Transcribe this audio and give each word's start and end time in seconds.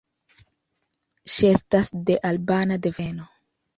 Ŝi 1.33 1.51
estas 1.57 1.93
de 2.11 2.17
albana 2.31 2.79
deveno. 2.87 3.29